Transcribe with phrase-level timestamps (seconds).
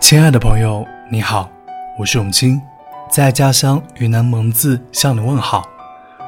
[0.00, 1.48] 亲爱的朋友，你好，
[1.96, 2.60] 我是永清，
[3.08, 5.68] 在家乡云南蒙自向你问好。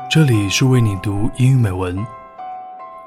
[0.08, 1.98] 这里是为你读英语美文。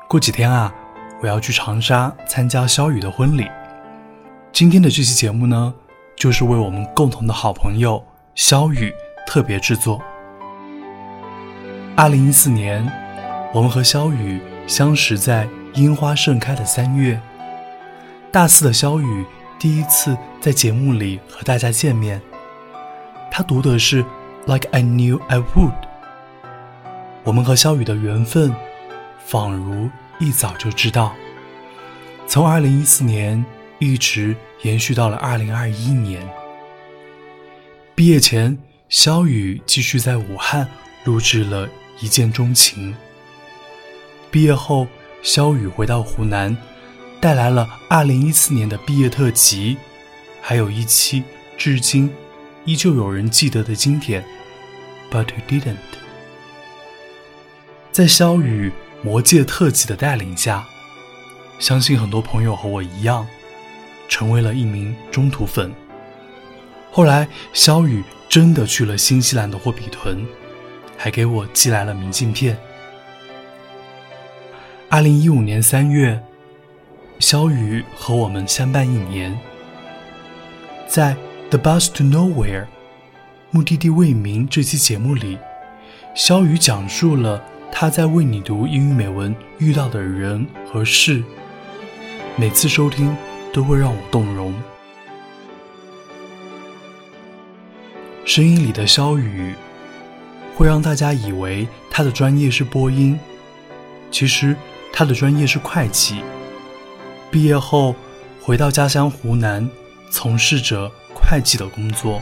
[0.09, 0.73] 过几天啊，
[1.21, 3.50] 我要去长沙参加肖雨的婚礼。
[4.52, 5.73] 今天的这期节目呢，
[6.18, 8.04] 就是为我们共同的好朋友
[8.34, 8.93] 肖雨
[9.25, 10.02] 特别制作。
[11.95, 12.86] 二零一四年，
[13.55, 17.17] 我们和肖雨相识在樱花盛开的三月。
[18.30, 19.25] 大四的肖雨
[19.57, 22.21] 第一次在节目里和大家见面，
[23.31, 24.03] 他读的是
[24.45, 25.71] 《Like I Knew I Would》。
[27.23, 28.53] 我们和肖雨的缘分，
[29.25, 31.16] 仿如一早就知道。
[32.27, 33.45] 从二零一四年
[33.80, 36.27] 一直延续到了二零二一年。
[37.95, 38.58] 毕业前，
[38.89, 40.67] 肖雨继续在武汉
[41.05, 41.66] 录制了
[42.02, 42.91] 《一见钟情》。
[44.35, 44.85] 毕业后，
[45.21, 46.58] 肖雨回到湖南，
[47.22, 49.78] 带来了二零一四年的毕业特辑，
[50.41, 51.23] 还有一期
[51.58, 52.14] 至今
[52.66, 54.22] 依旧有人记得的经典
[55.09, 55.75] 《But You Didn't》。
[57.94, 58.73] 在肖雨
[59.06, 60.67] 《魔界》特辑的带领下，
[61.58, 63.25] 相信很多朋友和我一样，
[64.09, 65.73] 成为了一名中途粉。
[66.91, 70.28] 后来，肖雨真的去了新西兰的霍比屯，
[70.97, 72.58] 还给我寄来了明信片。
[74.88, 76.22] 二零一五年三月，
[77.19, 79.38] 肖宇和我们相伴一年，
[80.88, 81.16] 在
[81.50, 82.64] 《The Bus to Nowhere》
[83.50, 85.39] 目的地未明这期节目里，
[86.13, 87.41] 肖宇讲述了。
[87.72, 91.22] 他在为你读英语美文遇到的人和事，
[92.38, 93.13] 每次收听
[93.52, 94.53] 都会让我动容。
[98.23, 99.53] 声音里的肖宇，
[100.56, 103.19] 会让大家以为他的专业是播音，
[104.09, 104.56] 其实
[104.97, 106.23] 他的专业是会计。
[107.29, 107.93] 毕业后
[108.41, 109.69] 回到家乡湖南，
[110.09, 112.22] 从事着会计的工作。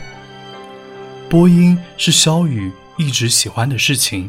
[1.30, 4.28] 播音是肖雨一直喜欢的事情。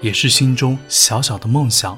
[0.00, 1.96] 也是心中小小的梦想。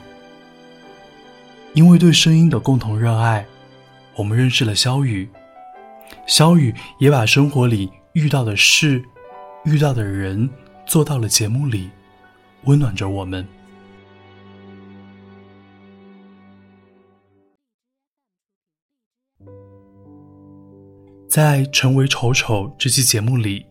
[1.72, 3.46] 因为对声音的共同热爱，
[4.14, 5.26] 我们认识了肖雨。
[6.26, 9.02] 肖雨也把生活里遇到的事、
[9.64, 10.50] 遇到的人
[10.84, 11.88] 做到了节目里，
[12.64, 13.48] 温暖着我们。
[21.34, 23.66] 在《成为丑丑》这期节目里，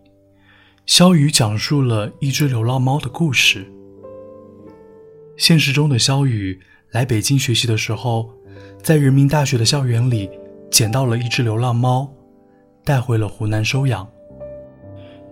[0.86, 3.66] 肖雨讲述了一只流浪猫的故事。
[5.38, 6.60] 现实中的肖雨
[6.92, 8.30] 来北京学习的时候，
[8.82, 10.30] 在人民大学的校园里
[10.70, 12.14] 捡到了一只流浪猫，
[12.84, 14.06] 带回了湖南收养。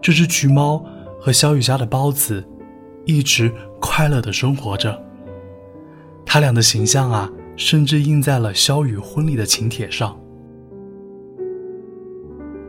[0.01, 0.85] 这只橘猫
[1.19, 2.41] 和肖雨家的包子
[3.05, 4.97] 一直快乐的生活着。
[6.25, 10.17] 他俩的形象啊，甚至印在了肖雨婚礼的请帖上。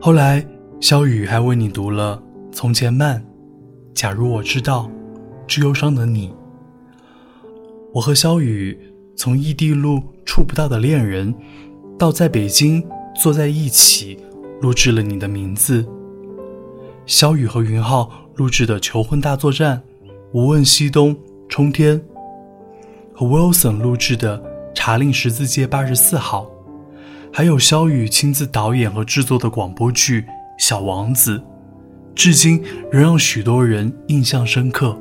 [0.05, 0.45] 后来，
[0.81, 2.21] 肖雨还为你读了
[2.53, 3.15] 《从前慢》，
[3.93, 4.81] 《假如我知道》，
[5.47, 6.27] 《致忧伤的你》。
[7.93, 8.77] 我和肖雨
[9.15, 11.33] 从异地录触不到的恋人，
[11.97, 14.19] 到在北京坐在一起
[14.59, 15.87] 录制了你的名字。
[17.05, 19.81] 肖雨和云浩录制的求婚大作战，
[20.33, 21.15] 无问西东
[21.47, 21.97] 冲天，
[23.13, 24.43] 和 Wilson 录制的
[24.75, 26.51] 查令十字街八十四号，
[27.35, 30.21] 还有肖雨亲自导演和制作的广播剧
[30.59, 31.39] 《小王子》，
[32.13, 34.95] 至今仍让许多人印象深刻。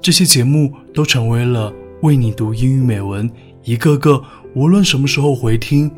[0.00, 1.70] 这些节目都成为了。
[2.00, 3.30] 为你读英语美文，
[3.62, 5.90] 一个个无论什么时候回听，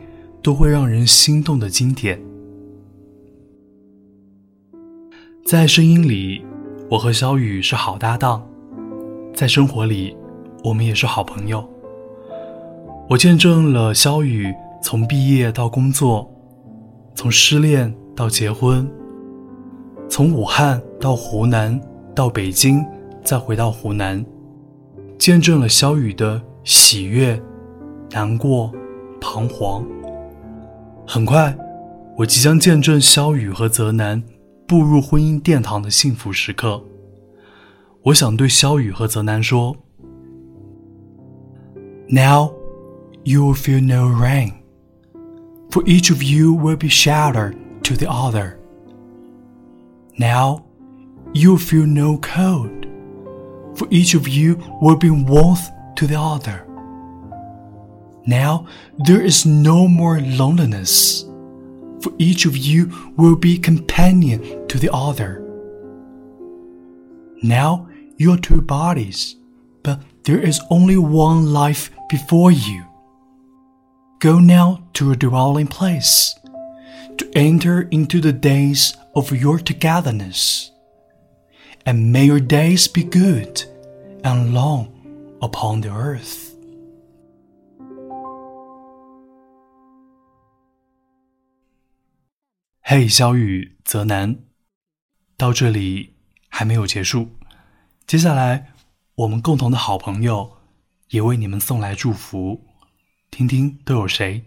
[0.43, 2.21] 都会让人心动的经典。
[5.47, 6.45] 在声音里，
[6.91, 8.43] 我和小雨是好搭档；
[9.33, 10.17] 在生活里，
[10.65, 11.65] 我们也是好朋友。
[13.09, 16.29] 我见证了肖雨从毕业到工作，
[17.15, 18.91] 从失恋到结婚，
[20.09, 21.81] 从武汉到湖南，
[22.15, 22.85] 到北京，
[23.25, 24.23] 再回到湖南。
[25.19, 27.41] 见证了肖雨的喜悦、
[28.11, 28.73] 难过、
[29.21, 29.87] 彷徨。
[31.07, 31.57] 很快，
[32.17, 34.21] 我即将见证肖雨和泽南
[34.67, 36.83] 步入婚姻殿堂的幸福时刻。
[38.03, 39.77] 我想对肖雨和泽南说
[42.09, 42.51] ：Now
[43.23, 44.51] you will feel no rain,
[45.73, 48.59] for each of you will be shelter to the other.
[50.19, 50.67] Now
[51.33, 52.83] you feel no cold
[53.75, 56.67] for each of you will be warmth to the other.
[58.27, 58.67] Now
[58.99, 61.25] there is no more loneliness,
[62.01, 65.41] for each of you will be companion to the other.
[67.43, 69.37] Now you are two bodies,
[69.83, 72.85] but there is only one life before you.
[74.22, 76.34] Go now to your dwelling place,
[77.18, 80.72] to enter into the days of your togetherness,
[81.86, 83.64] and may your days be good
[84.24, 84.88] and long
[85.40, 86.46] upon the earth.
[92.82, 94.40] 嘿，小雨泽南，
[95.38, 96.16] 到这里
[96.50, 97.30] 还没有结束。
[98.08, 98.74] 接下来，
[99.14, 100.58] 我们共同的好朋友
[101.10, 102.66] 也为你们送来祝福，
[103.33, 104.43] 听听都有谁。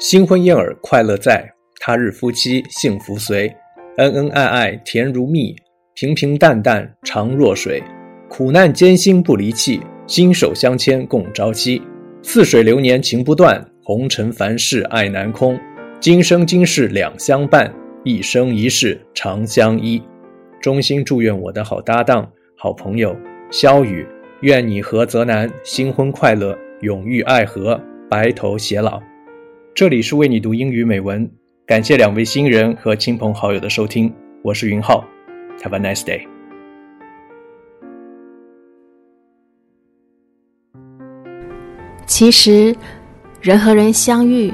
[0.00, 3.56] 新婚燕尔快乐在，他日夫妻幸福随，
[3.98, 5.54] 恩恩爱爱甜如蜜，
[5.94, 7.80] 平平淡淡长若水。
[8.28, 11.80] 苦难艰辛不离弃，心手相牵共朝夕。
[12.20, 15.56] 似水流年情不断，红尘凡事爱难空。
[16.00, 17.72] 今生今世两相伴，
[18.04, 20.00] 一生一世长相依。
[20.60, 23.16] 衷心祝愿我的好搭档、好朋友
[23.50, 24.06] 肖雨，
[24.42, 27.80] 愿你和泽南新婚快乐，永浴爱河，
[28.10, 29.02] 白头偕老。
[29.74, 31.26] 这里是为你读英语美文，
[31.66, 34.12] 感谢两位新人和亲朋好友的收听，
[34.42, 35.02] 我是云浩
[35.62, 36.26] ，Have a nice day。
[42.06, 42.76] 其实，
[43.40, 44.52] 人和人相遇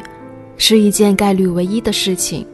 [0.56, 2.47] 是一件概率唯一的事情。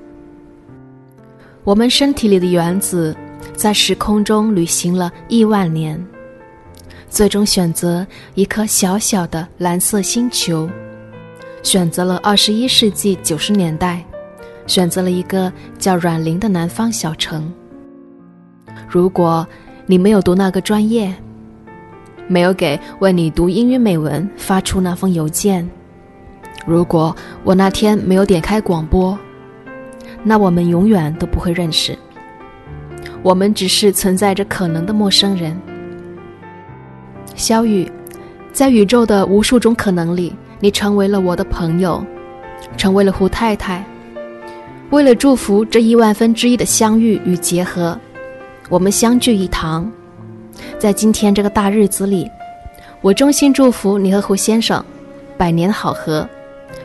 [1.66, 3.14] 我们身体里的原子
[3.56, 6.00] 在时空中旅行了亿万年，
[7.10, 10.70] 最终选择一颗小小的蓝色星球，
[11.64, 14.00] 选择了二十一世纪九十年代，
[14.68, 17.52] 选择了一个叫阮玲的南方小城。
[18.88, 19.44] 如果
[19.86, 21.12] 你没有读那个专业，
[22.28, 25.68] 没有给为你读英语美文发出那封邮件。
[26.64, 29.18] 如果我那天没有点开广播，
[30.28, 31.96] 那我们永远都不会认识。
[33.22, 35.56] 我们只是存在着可能的陌生人。
[37.36, 37.88] 小雨，
[38.52, 42.04] 在宇宙的无数种可能里，你成为了我的朋友，
[42.76, 43.84] 成为了胡太太。
[44.90, 47.96] 为了祝福这亿万分之一的相遇与结合，
[48.68, 49.88] 我们相聚一堂。
[50.76, 52.28] 在今天这个大日子里，
[53.00, 54.84] 我衷心祝福你和胡先生
[55.36, 56.28] 百年好合，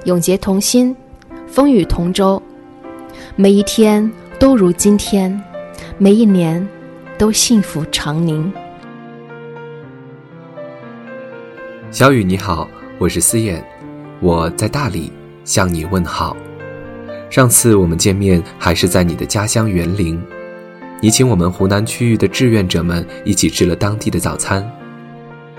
[0.03, 0.95] 永结同心，
[1.47, 2.41] 风雨同舟，
[3.37, 5.41] 每一天都如今天，
[5.97, 6.67] 每一年
[7.17, 8.51] 都幸福长宁。
[11.91, 13.63] 小雨你好，我是思燕，
[14.19, 15.09] 我在大理
[15.45, 16.35] 向你问好。
[17.29, 20.21] 上次我们见面还是在你的家乡园林。
[20.99, 24.69] 你请我们湖南区域的志愿者们一起吃了当地的早餐，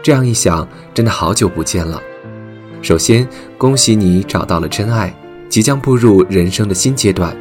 [0.02, 2.00] 这样一想，真的好久不见了。
[2.82, 3.26] 首先，
[3.56, 5.12] 恭喜你找到了真爱，
[5.48, 7.34] 即将步入人生的新阶段。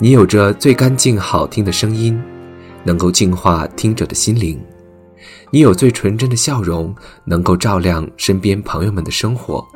[0.00, 2.20] 你有着最干净好听的声音，
[2.84, 4.56] 能够净化听者的心灵；
[5.50, 9.66] 你有最纯真的笑容，能够照亮身边朋友们的生活。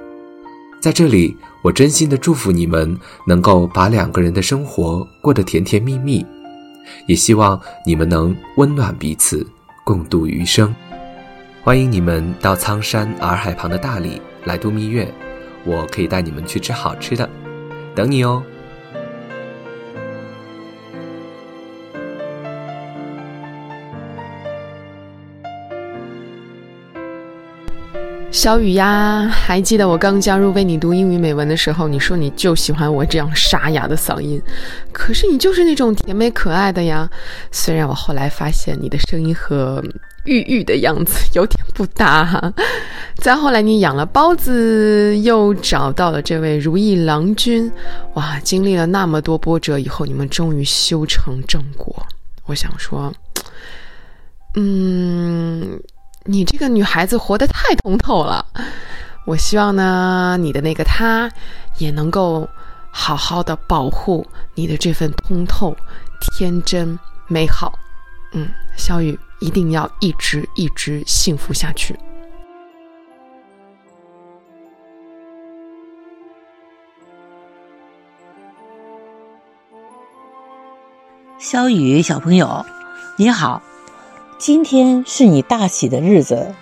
[0.80, 2.96] 在这里，我真心的祝福你们
[3.26, 6.24] 能够把两个人的生活过得甜甜蜜蜜。
[7.08, 9.44] 也希望你们能温暖彼此，
[9.84, 10.72] 共度余生。
[11.62, 15.12] 欢迎你们到苍山洱海旁的大理来度蜜月，
[15.64, 17.28] 我可以带你们去吃好吃的，
[17.92, 18.40] 等你哦。
[28.32, 34.40] 小雨呀，还记得我刚加入为你读英语美文的时候，你说你就喜欢我这样沙哑的嗓音，
[34.90, 37.08] 可是你就是那种甜美可爱的呀。
[37.50, 39.84] 虽然我后来发现你的声音和
[40.24, 42.50] 玉玉的样子有点不搭哈。
[43.16, 47.70] 再后来你养了包子，又找到了这位如意郎君，
[48.14, 51.94] 哇，经历了那么多波折以后，你们终于修成正果。
[52.46, 53.12] 我想说，
[54.54, 55.78] 嗯。
[56.24, 58.46] 你这个女孩子活得太通透了，
[59.24, 61.28] 我希望呢，你的那个他，
[61.78, 62.48] 也能够
[62.90, 64.24] 好好的保护
[64.54, 65.76] 你的这份通透、
[66.20, 67.72] 天真、美好。
[68.34, 71.98] 嗯，小雨一定要一直一直幸福下去。
[81.40, 82.64] 小雨小朋友，
[83.18, 83.60] 你好。
[84.44, 86.52] 今天是你大喜的日子，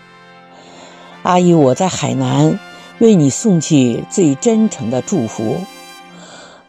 [1.22, 2.60] 阿姨我在海南
[2.98, 5.56] 为你送去最真诚的祝福，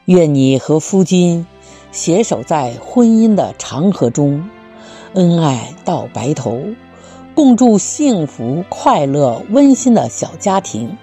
[0.05, 1.45] 愿你和夫君
[1.91, 4.49] 携手在婚姻的长河中，
[5.13, 6.61] 恩爱到白头，
[7.35, 10.95] 共筑幸福、快乐、温馨的小家庭，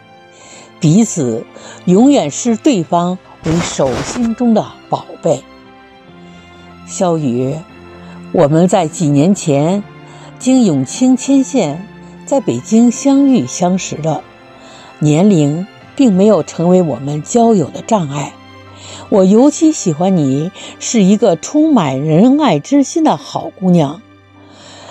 [0.80, 1.44] 彼此
[1.84, 5.44] 永远是对方为手心中的宝贝。
[6.86, 7.54] 肖雨，
[8.32, 9.84] 我们在几年前
[10.38, 11.84] 经永清牵线，
[12.24, 14.22] 在北京相遇相识的，
[15.00, 15.66] 年龄
[15.96, 18.32] 并没有成为我们交友的障碍。
[19.08, 24.00] 我尤其喜欢你是一个充满仁爱之心的好姑娘，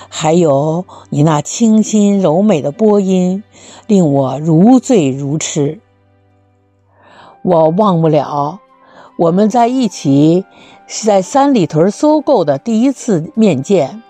[0.09, 3.43] 还有你那清新柔美的播音，
[3.87, 5.79] 令我如醉如痴。
[7.43, 8.59] 我忘不了
[9.17, 10.43] 我们在一起
[10.87, 14.03] 是在三里屯搜购的第一次面见，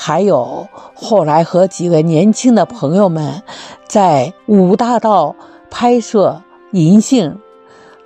[0.00, 3.42] 还有后来和几个年轻的朋友们
[3.88, 5.34] 在五大道
[5.70, 6.40] 拍摄
[6.70, 7.36] 银杏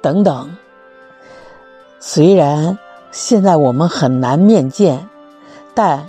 [0.00, 0.56] 等等。
[2.00, 2.78] 虽然
[3.10, 5.06] 现在我们很难面见，
[5.74, 6.08] 但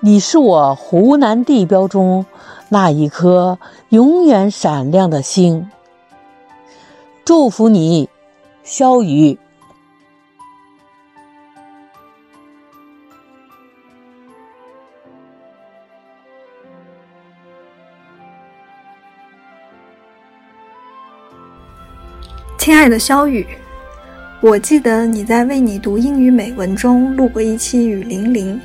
[0.00, 2.26] 你是我湖南地标中
[2.68, 3.58] 那一颗
[3.88, 5.70] 永远闪亮的星。
[7.24, 8.10] 祝福你，
[8.62, 9.38] 肖雨。
[22.62, 23.44] 亲爱的萧雨。
[24.40, 28.60] 我记得你在为你读英语美文中录过一期雨霖铃。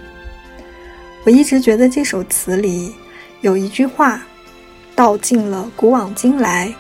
[1.26, 2.94] 我一直觉得这首词里
[3.42, 4.22] 有一句话，
[4.94, 6.72] 道尽了古往今来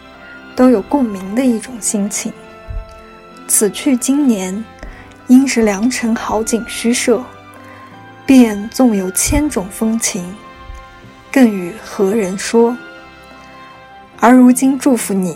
[0.55, 2.31] 都有共鸣的一种心情。
[3.47, 4.63] 此去经年，
[5.25, 7.23] 应是良辰好景虚设，
[8.27, 10.23] 便纵有千种风情，
[11.31, 12.77] 更与何人说？
[14.19, 15.35] 而如今祝福你。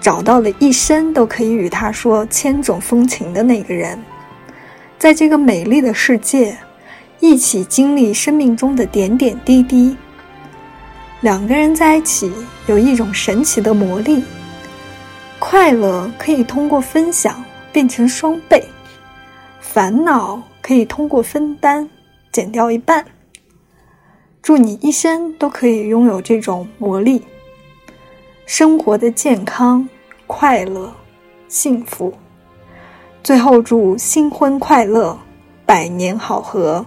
[0.00, 3.98] 找到了一生都可以与他说千种风情的那个人，
[4.98, 6.56] 在这个美丽的世界，
[7.20, 9.96] 一起经历生命中的点点滴滴。
[11.20, 12.32] 两个人在一起
[12.66, 14.24] 有一种神奇的魔力，
[15.38, 18.64] 快乐可以通过分享变成双倍，
[19.60, 21.86] 烦恼可以通过分担
[22.32, 23.04] 减掉一半。
[24.40, 27.22] 祝你一生都可以拥有这种魔力。
[28.52, 29.88] 生活的健康、
[30.26, 30.92] 快乐、
[31.46, 32.12] 幸福。
[33.22, 35.16] 最后祝新婚快乐，
[35.64, 36.84] 百年好合。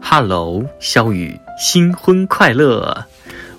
[0.00, 3.04] Hello，肖雨，新婚快乐。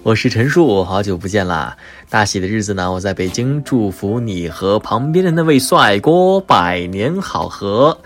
[0.03, 1.77] 我是陈树，好久不见啦！
[2.09, 7.97] 大喜的日子呢，我在北京，祝福你和旁边的那位帅哥百年好合，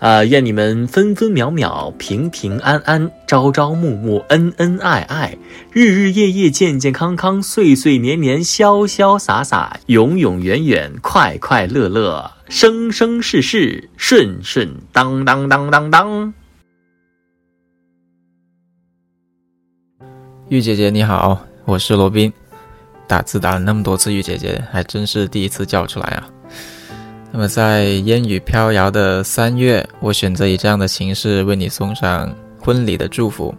[0.00, 5.38] 啊，愿你们分分秒秒平平安安，朝朝暮暮恩恩爱爱，
[5.70, 16.34] 日日夜夜健健康康，岁岁年年潇潇洒洒，永永远远快快乐乐，生生世世顺顺当当当当当。
[20.48, 22.32] 玉姐姐你好，我是罗宾。
[23.08, 26.28] 打字打了那么多次，玉姐姐还真是第一次叫出来啊。
[27.32, 33.52] 那么在烟雨飘摇的三月，我选择以这样的形式为你送上婚礼的祝福。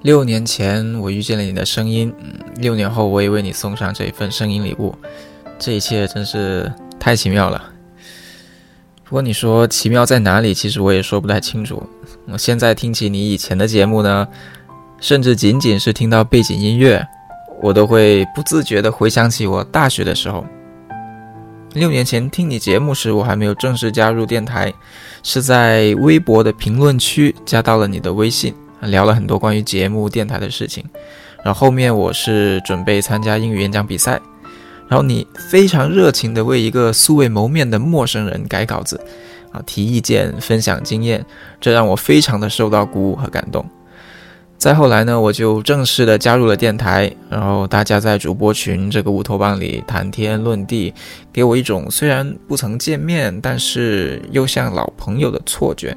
[0.00, 2.10] 六年前我遇见了你的声音，
[2.56, 4.94] 六年后我也为你送上这一份声音礼物。
[5.58, 7.62] 这一切真是太奇妙了。
[9.04, 11.86] 不过你说奇妙在哪里，其实我也说不太清楚。
[12.28, 14.26] 我现在听起你以前的节目呢。
[15.00, 17.04] 甚至仅仅是听到背景音乐，
[17.60, 20.44] 我都会不自觉地回想起我大学的时候。
[21.72, 24.72] 六年前听你节目时，我还没有正式加入电台，
[25.22, 30.84] 是在微博的评论区加到了你的微信，聊了很多关于节目、电台的事情。
[31.44, 34.20] 然后后面我是准备参加英语演讲比赛，
[34.88, 39.00] 然后你非常热情地为一个素未谋面的陌生人改稿子，
[39.52, 41.24] 啊，提意见、分享经验，
[41.60, 43.64] 这让我非常的受到鼓舞和感动。
[44.60, 50.92] 再后来呢，我就正式的加入了电台，然后大家在主播群这个乌托邦里谈天论地，
[51.32, 55.96] 给我一种虽然不曾见面，但是又像老朋友的错觉。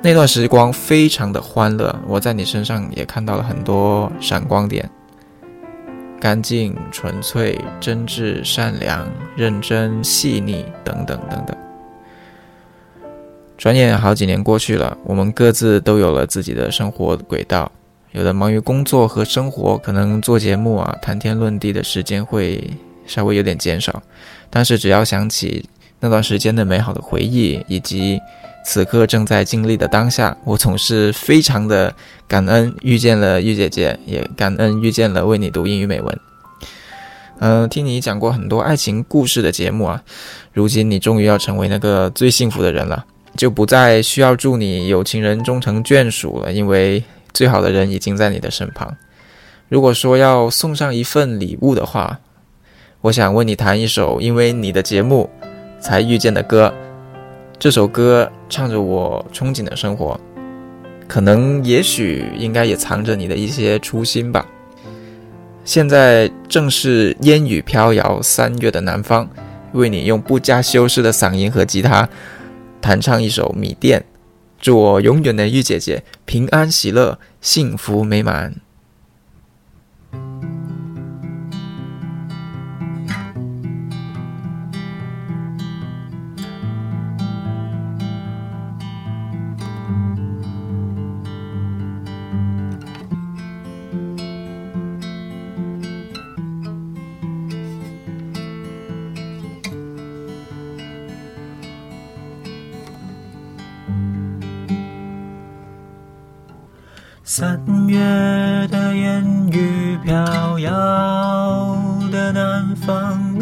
[0.00, 4.88] 那段时光非常的欢乐，我在你身上也看到了很多闪光点：
[6.18, 9.06] 干净、纯粹、真挚、善良、
[9.36, 11.54] 认真、细腻等等等等。
[13.62, 17.70] 转眼好几年过去了，我们各自都有了自己的生活轨道，
[18.10, 22.68] 有的忙于工作和生活，可能做节目啊、谈天论地的时间会
[23.06, 24.02] 稍微有点减少。
[24.50, 25.64] 但是只要想起
[26.00, 28.20] 那段时间的美好的回忆，以及
[28.64, 31.94] 此刻正在经历的当下，我总是非常的
[32.26, 36.20] 感恩遇见了玉姐姐，也感恩遇见了为你读英语美文。
[37.38, 40.02] 嗯，听你讲过很多爱情故事的节目啊，
[40.52, 48.96] 如今你终于要成为那个最幸福的人了，就不再需要祝你有情人终成眷属了，因为最好的人已经在你的身旁。
[49.68, 52.20] 如果说要送上一份礼物的话，
[53.00, 55.28] 我想为你弹一首因为你的节目
[55.80, 56.72] 才遇见的歌。
[57.58, 60.20] 这首歌唱着我憧憬的生活，
[61.08, 64.46] 可能也许应该也藏着你的一些初心吧。
[65.64, 69.28] 现在正是烟雨飘摇三月的南方，
[69.72, 72.08] 为你用不加修饰的嗓音和吉他
[72.82, 74.00] 弹唱一首《米店》，
[74.60, 78.56] 祝我永远的玉姐姐平安喜乐，幸福美满。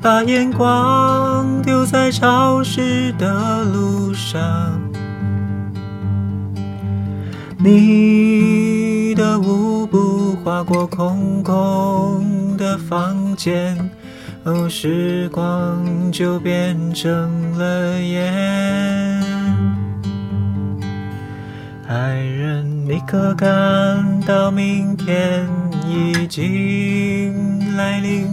[0.00, 4.40] 把眼光丢在潮湿的路上。
[7.58, 13.76] 你的舞步划过空空的房间，
[14.44, 19.22] 哦，时光就变成了烟。
[21.88, 22.76] 爱人。
[22.88, 25.44] 你可感到明天
[25.88, 28.32] 已经来临？